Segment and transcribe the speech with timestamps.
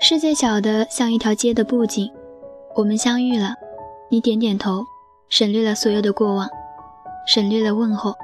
[0.00, 2.10] 世界小的像一条街的布景，
[2.74, 3.56] 我们相遇了，
[4.08, 4.82] 你点点头，
[5.28, 6.48] 省略了所有的过往，
[7.26, 8.14] 省略了问候。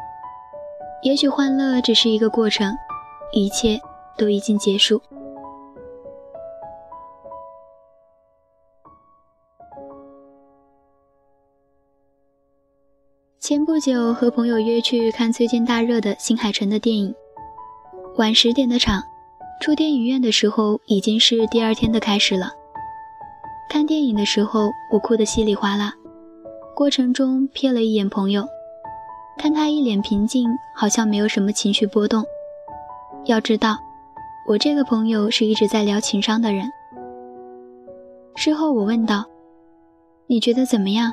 [1.02, 2.74] 也许欢乐只是一个过程，
[3.32, 3.78] 一切
[4.16, 5.02] 都已经结束。
[13.46, 17.14] 前不久和朋友约去看最近大热的新海诚的电影，
[18.17, 19.03] 晚十点的场。
[19.61, 22.50] 出电影院的时候已经是第二天的开始了。
[23.68, 25.93] 看电影的时候，我哭得稀里哗啦。
[26.75, 28.48] 过程中瞥了一眼朋友，
[29.36, 32.25] 看他一脸平静，好像没有什么情绪波动。
[33.27, 33.77] 要知道，
[34.48, 36.72] 我这个朋友是一直在聊情商的人。
[38.36, 39.27] 事后我问道
[40.28, 41.12] ：“你觉得怎么样？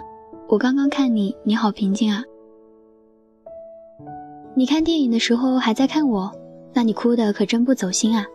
[0.52, 2.26] 我刚刚看你，你好平静啊。
[4.54, 6.30] 你看电影的时候还在看我，
[6.74, 8.26] 那你哭的可真不走心啊。”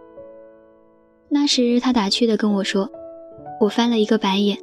[1.29, 2.91] 那时他打趣的跟我说，
[3.61, 4.57] 我翻了一个白眼，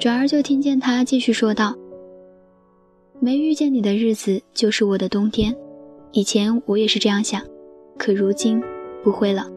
[0.00, 1.76] 转而就听见他继续说道
[3.20, 5.56] ：“没遇见你的日子就是我的冬天，
[6.10, 7.40] 以前我也是这样想，
[7.96, 8.60] 可如今
[9.04, 9.48] 不会了。”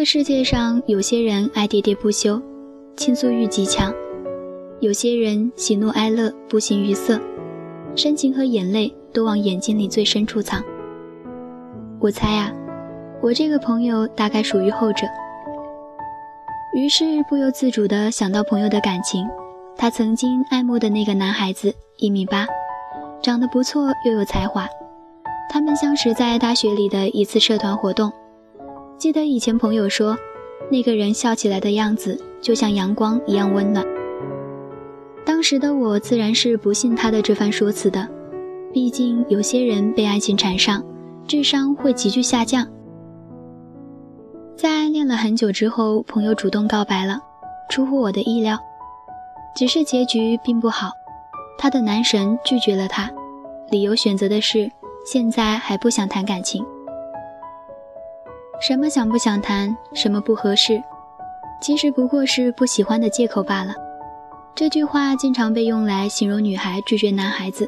[0.00, 2.40] 个世界上，有些人爱喋喋不休，
[2.96, 3.92] 倾诉欲极强；
[4.80, 7.20] 有些人喜怒哀乐不形于色，
[7.94, 10.64] 深情和眼泪都往眼睛里最深处藏。
[12.00, 12.50] 我猜啊，
[13.20, 15.06] 我这个朋友大概属于后者。
[16.74, 19.28] 于是不由自主地想到朋友的感情，
[19.76, 22.46] 他曾经爱慕的那个男孩子，一米八，
[23.20, 24.66] 长得不错又有才华。
[25.50, 28.10] 他们相识在大学里的一次社团活动。
[29.00, 30.14] 记得以前朋友说，
[30.70, 33.82] 那个人笑起来的样子就像阳光一样温暖。
[35.24, 38.06] 当时的我自然是不信他的这番说辞的，
[38.74, 40.84] 毕竟有些人被爱情缠上，
[41.26, 42.68] 智商会急剧下降。
[44.54, 47.18] 在暗恋了很久之后，朋友主动告白了，
[47.70, 48.58] 出乎我的意料，
[49.56, 50.90] 只是结局并不好，
[51.56, 53.10] 他的男神拒绝了他，
[53.70, 54.70] 理由选择的是
[55.06, 56.62] 现在还不想谈感情。
[58.60, 60.80] 什么想不想谈，什么不合适，
[61.62, 63.74] 其实不过是不喜欢的借口罢了。
[64.54, 67.66] 这句话经常被用来形容女孩拒绝男孩子，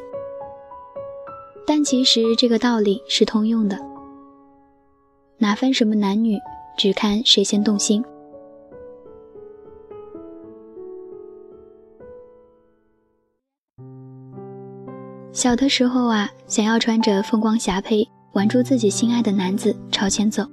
[1.65, 3.75] 但其实这个道理是通用的。
[5.39, 6.37] 哪分什么男女，
[6.77, 8.03] 只看谁先动心。
[15.31, 20.45] 小的时候啊，想要穿着凤光霞帔，挽住自己心爱的男子朝前走。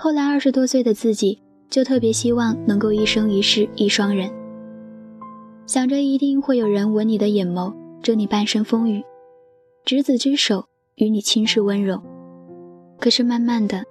[0.00, 4.30] 后来二十多岁的自己，就特别希望能够一生一世一双人，
[5.66, 9.02] 想着一定会有人吻你的眼眸，遮你半生风雨，
[9.84, 12.00] 执子之手，与你倾世温柔。
[13.00, 13.82] 可是慢慢的，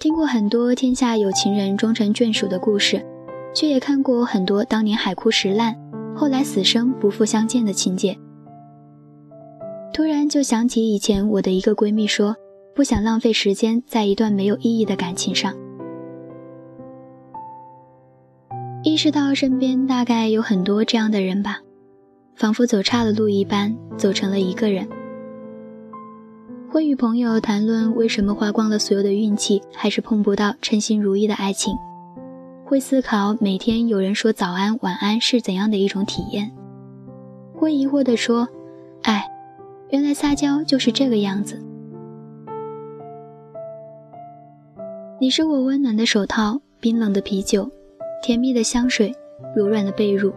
[0.00, 3.06] 听过很多天下有情人终成眷属的故事，
[3.54, 5.76] 却也看过很多当年海枯石烂，
[6.16, 8.18] 后来死生不复相见的情节。
[9.92, 12.34] 突然就想起以前我的一个闺蜜说。
[12.74, 15.54] 不想浪费时间在一段没有意义的感情上，
[18.82, 21.60] 意识到身边大概有很多这样的人吧，
[22.34, 24.88] 仿佛走岔了路一般，走成了一个人。
[26.68, 31.76] 会与朋友谈论为什么花光了所有的运气，还是碰不到称心如意的爱情；
[32.64, 36.50] 会思考每天有人说早安晚安是怎样的一种体验；
[37.54, 38.48] 会疑惑地说
[39.04, 39.24] ：“哎，
[39.90, 41.62] 原来撒娇就是这个样子。”
[45.20, 47.70] 你是我温暖的手套，冰冷的啤酒，
[48.20, 49.14] 甜蜜的香水，
[49.54, 50.32] 柔软的被褥。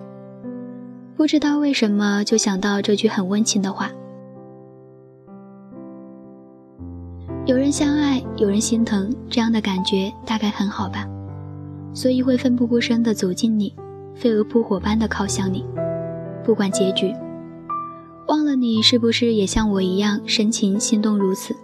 [1.16, 3.90] 不知道为什么就想到这句很温情的话。
[7.48, 11.08] 有人相爱，有人心疼，这样的感觉大概很好吧，
[11.92, 13.74] 所以会奋不顾身地走近你，
[14.14, 15.66] 飞蛾扑火般的靠向你，
[16.44, 17.12] 不管结局。
[18.28, 21.56] 忘了你是不是也像我一样深情心动如此？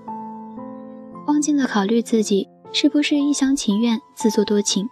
[1.27, 4.89] 忘记了考虑自己是不是一厢情愿自作多情？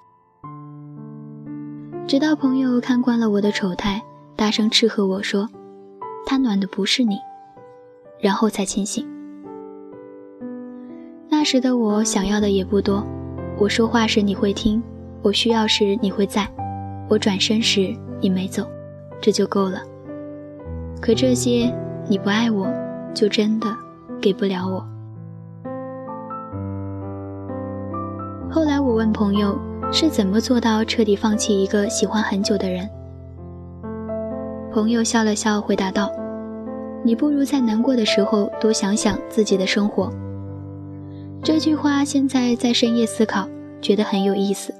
[2.07, 3.99] 直到朋友看惯了我的丑态，
[4.35, 5.49] 大声斥喝我说
[6.23, 7.17] ：“他暖的不是你。”
[8.21, 9.03] 然后才清醒。
[11.27, 13.03] 那时的我想要的也不多，
[13.57, 14.81] 我说话时你会听，
[15.23, 16.47] 我需要时你会在，
[17.09, 17.91] 我转身时
[18.21, 18.63] 你没走，
[19.19, 19.81] 这就够了。
[21.01, 21.75] 可这些
[22.07, 22.67] 你不爱我，
[23.11, 23.75] 就真的
[24.21, 24.87] 给不了我。
[28.53, 29.57] 后来我问朋友
[29.93, 32.89] 是怎么做到彻底放弃一个喜欢很久的人，
[34.73, 36.11] 朋友笑了笑回答道
[37.01, 40.11] ：“你不如在难过的时候多想想自己的生活。”
[41.41, 43.47] 这句话现在在深夜思考，
[43.81, 44.73] 觉得很有意思。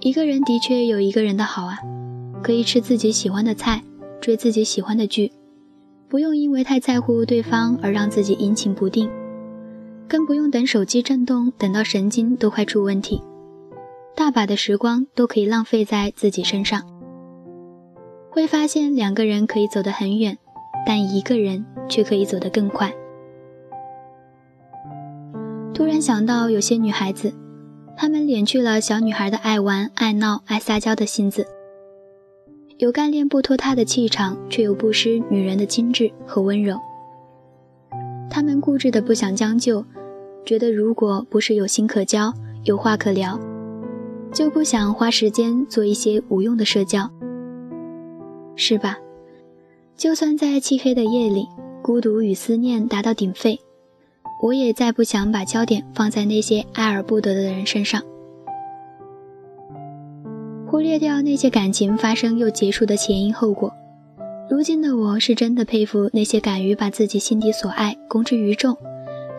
[0.00, 1.78] 一个人的确有一个人的好啊，
[2.42, 3.84] 可以吃自己喜欢的菜，
[4.20, 5.30] 追自己喜欢的剧，
[6.08, 9.10] 不用因为太在乎对方而让自己阴晴不定，
[10.08, 13.22] 更不用等手机震动，等到神经都快出问题。
[14.14, 16.82] 大把的时光都可以浪费在自己身上，
[18.30, 20.38] 会发现两个人可以走得很远，
[20.86, 22.94] 但一个人却可以走得更快。
[25.74, 27.34] 突然想到，有些女孩子。
[27.98, 31.46] 她们敛去了小女孩的爱玩、爱闹、爱撒娇的性子，
[32.78, 36.78] 有干练不拖沓的气场，却又不失女人的精致和温柔。
[38.28, 39.84] 他们固执的不想将就，
[40.44, 42.34] 觉得如果不是有心可交、
[42.64, 43.40] 有话可聊，
[44.30, 47.10] 就不想花时间做一些无用的社交，
[48.56, 48.98] 是吧？
[49.96, 51.48] 就算在漆黑的夜里，
[51.80, 53.58] 孤独与思念达到顶沸。
[54.42, 58.02] 我也再不想把焦点放在那些爱而不得的人身上，
[60.76, 63.72] 忽略掉那些感情发生又结束的前因后果。
[64.50, 68.76] 如今的我是真的佩服那些敢于把自己心底所爱公之于众，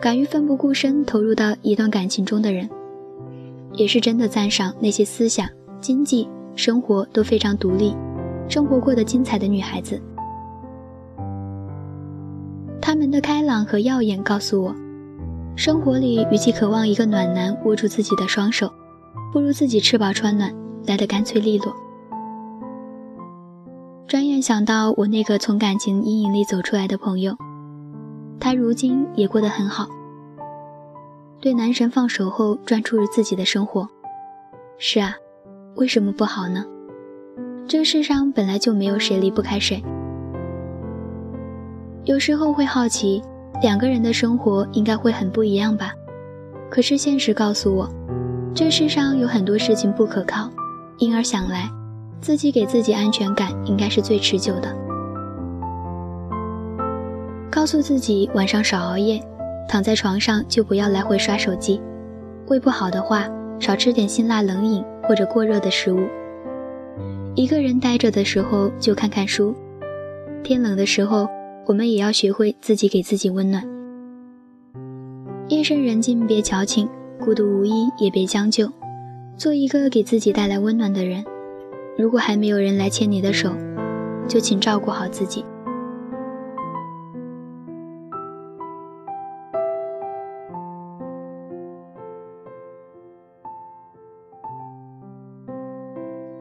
[0.02, 2.68] 敢于奋不顾身投入到一段感情中的人，
[3.74, 5.48] 也是真的赞赏那些思想、
[5.80, 7.94] 经济、生活都非常独立、
[8.48, 10.02] 生活过得精彩的女孩子。
[12.82, 14.74] 他们的开朗和耀眼告诉我。
[15.54, 18.72] 生活里，与其渴望一个暖男握住自己的双手，
[19.32, 20.52] 不如自己吃饱穿暖，
[20.88, 21.72] 来得干脆利落。
[24.06, 27.36] 转眼想到我那个从感情阴影里走出来的朋友，
[28.40, 29.86] 他如今也过得很好。
[31.40, 33.88] 对男神放手后，专注于自己的生活。
[34.78, 35.14] 是啊，
[35.76, 36.64] 为什么不好呢？
[37.68, 39.84] 这世上本来就没有谁离不开谁。
[42.04, 43.22] 有时候会好奇。
[43.60, 45.92] 两个人的生活应该会很不一样吧？
[46.70, 47.88] 可是现实告诉我，
[48.54, 50.48] 这世上有很多事情不可靠，
[50.98, 51.68] 因而想来，
[52.20, 54.74] 自己给自己安全感应该是最持久的。
[57.50, 59.22] 告诉自己晚上少熬夜，
[59.68, 61.80] 躺在床上就不要来回刷手机，
[62.48, 63.26] 胃不好的话
[63.58, 66.06] 少吃点辛辣冷饮或者过热的食物。
[67.34, 69.54] 一个人待着的时候就看看书，
[70.42, 71.28] 天冷的时候。
[71.68, 73.62] 我们也要学会自己给自己温暖。
[75.48, 76.88] 夜深人静别矫情，
[77.22, 78.72] 孤独无依也别将就，
[79.38, 81.24] 做一个给自己带来温暖的人。
[81.96, 83.52] 如果还没有人来牵你的手，
[84.26, 85.44] 就请照顾好自己。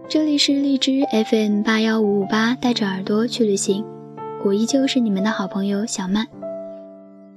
[0.10, 3.86] 这里是荔枝 FM 八幺五五八，带着耳朵去旅行。
[4.44, 6.26] 我依旧是你们的好朋友小曼，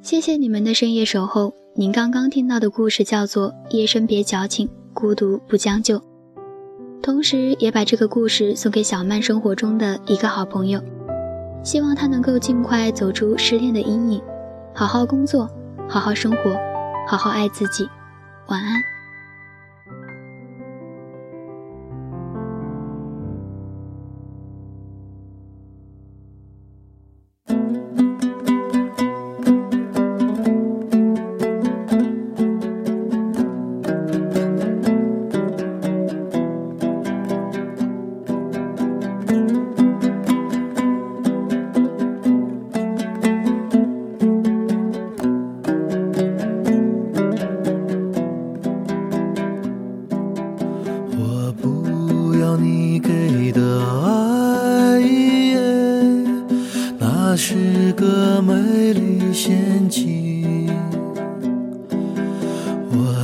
[0.01, 1.53] 谢谢你们的深夜守候。
[1.75, 5.99] 您刚刚听到的故事叫做《夜深别矫情，孤独不将就》，
[7.03, 10.81] 同时也把这个故事送给小曼生活中的一个好朋友，
[11.63, 14.23] 希望她能够尽快走出失恋的阴影，
[14.75, 15.49] 好好工作，
[15.89, 16.57] 好好生活，
[17.09, 17.89] 好好爱自己。
[18.49, 18.90] 晚安。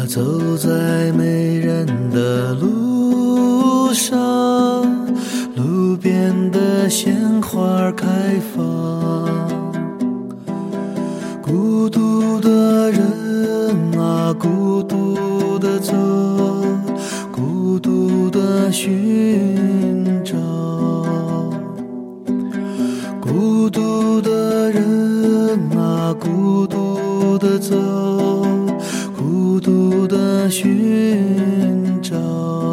[0.07, 4.17] 走在没人的路上，
[5.57, 8.07] 路边的鲜花开
[8.55, 8.65] 放。
[11.43, 15.93] 孤独的人啊，孤独的走，
[17.33, 20.37] 孤独的寻找。
[23.21, 27.75] 孤独的人啊，孤独的走，
[29.67, 32.66] 独的寻找。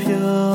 [0.00, 0.49] 飘，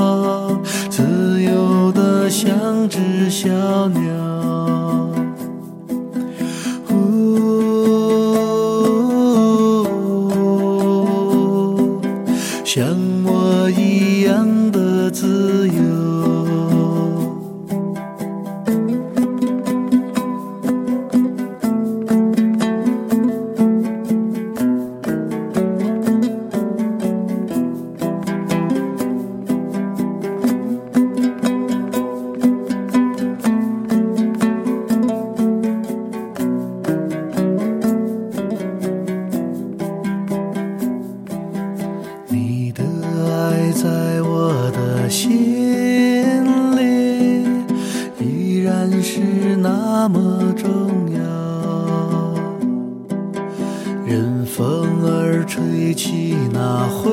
[55.47, 57.11] 吹起那回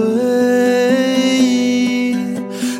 [1.40, 2.16] 忆，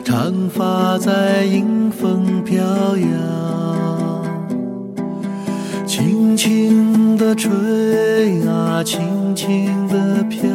[0.02, 2.60] 长发在迎风飘
[2.96, 4.22] 扬。
[5.86, 7.50] 轻轻地吹
[8.48, 10.48] 啊，轻轻地飘，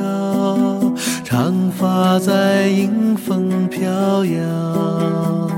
[1.24, 5.52] 长发在迎风飘扬。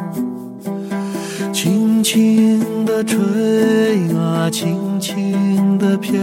[1.53, 3.17] 轻轻地吹
[4.15, 6.19] 啊，轻轻地飘，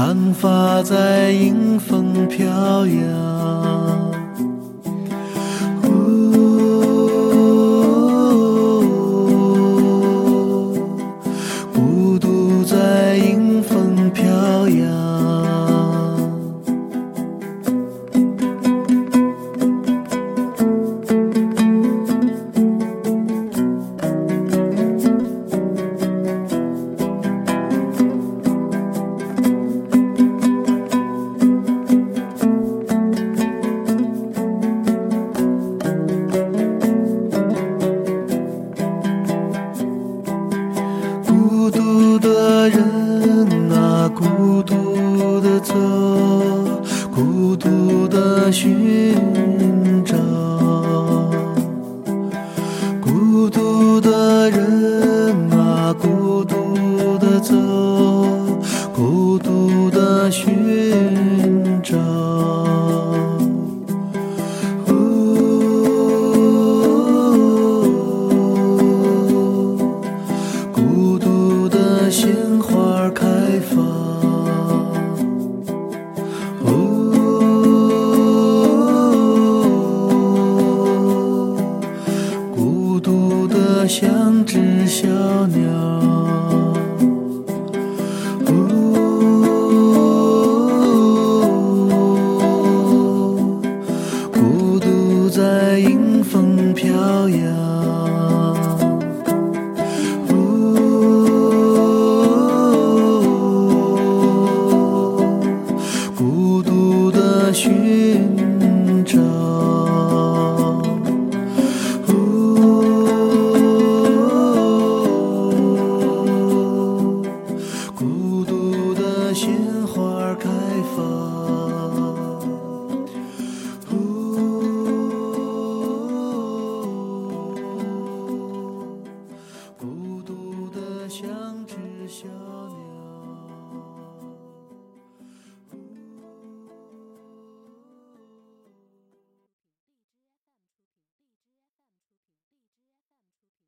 [0.00, 4.19] 长发在迎风飘扬。